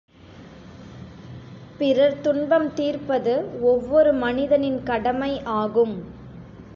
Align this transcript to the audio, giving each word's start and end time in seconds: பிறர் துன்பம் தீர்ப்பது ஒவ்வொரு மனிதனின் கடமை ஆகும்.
பிறர் 1.77 2.21
துன்பம் 2.21 2.73
தீர்ப்பது 2.73 3.33
ஒவ்வொரு 3.61 4.13
மனிதனின் 4.13 4.83
கடமை 4.83 5.41
ஆகும். 5.43 5.95